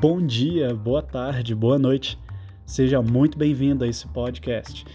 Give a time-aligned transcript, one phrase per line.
[0.00, 2.18] Bom dia, boa tarde, boa noite.
[2.64, 4.86] Seja muito bem-vindo a esse podcast.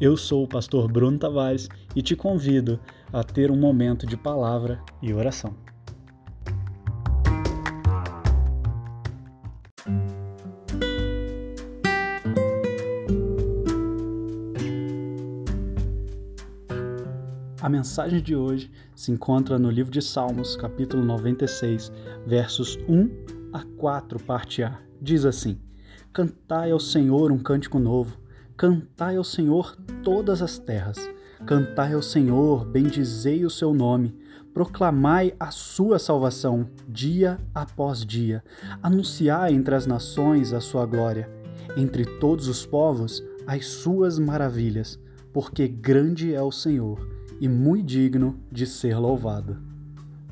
[0.00, 2.80] Eu sou o pastor Bruno Tavares e te convido
[3.12, 5.54] a ter um momento de palavra e oração.
[17.60, 21.92] A mensagem de hoje se encontra no livro de Salmos, capítulo 96,
[22.26, 24.80] versos 1 a 4, parte A.
[25.00, 25.60] Diz assim:
[26.12, 28.18] Cantai ao Senhor um cântico novo,
[28.56, 30.98] cantai ao Senhor todas as terras.
[31.46, 34.18] Cantai ao Senhor, bendizei o seu nome,
[34.52, 38.42] proclamai a sua salvação dia após dia.
[38.82, 41.30] Anunciai entre as nações a sua glória,
[41.76, 44.98] entre todos os povos as suas maravilhas,
[45.32, 47.06] porque grande é o Senhor
[47.40, 49.58] e muito digno de ser louvado.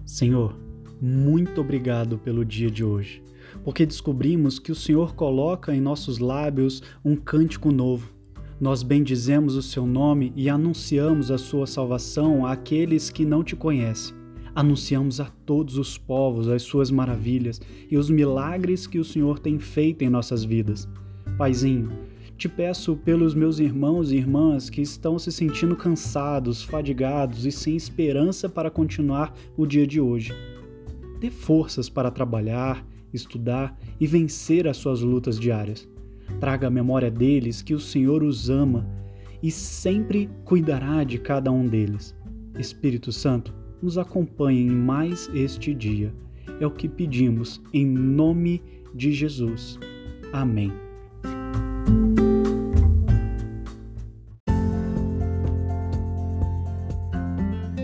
[0.04, 0.56] Senhor,
[1.04, 3.20] muito obrigado pelo dia de hoje,
[3.64, 8.08] porque descobrimos que o Senhor coloca em nossos lábios um cântico novo.
[8.60, 14.14] Nós bendizemos o seu nome e anunciamos a sua salvação àqueles que não te conhecem.
[14.54, 19.58] Anunciamos a todos os povos as suas maravilhas e os milagres que o Senhor tem
[19.58, 20.88] feito em nossas vidas.
[21.36, 21.90] Paizinho,
[22.36, 27.74] te peço pelos meus irmãos e irmãs que estão se sentindo cansados, fadigados e sem
[27.74, 30.51] esperança para continuar o dia de hoje.
[31.22, 32.84] Dê forças para trabalhar,
[33.14, 35.88] estudar e vencer as suas lutas diárias.
[36.40, 38.90] Traga à memória deles que o Senhor os ama
[39.40, 42.12] e sempre cuidará de cada um deles.
[42.58, 46.12] Espírito Santo, nos acompanhe em mais este dia.
[46.58, 48.60] É o que pedimos em nome
[48.92, 49.78] de Jesus.
[50.32, 50.72] Amém.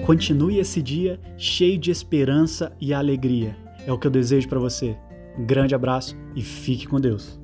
[0.08, 3.54] Continue esse dia cheio de esperança e alegria.
[3.86, 4.96] É o que eu desejo para você.
[5.38, 7.38] Um grande abraço e fique com Deus.